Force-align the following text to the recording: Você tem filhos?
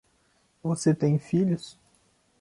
Você 0.63 0.95
tem 0.95 1.19
filhos? 1.19 1.77